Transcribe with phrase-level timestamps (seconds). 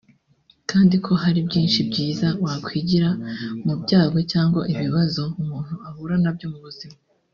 [0.69, 3.09] kandi ko hari byinshi byiza wakwigira
[3.65, 6.97] mu byago cyangwa ibibazo umuntu ahura nabyo mu buzima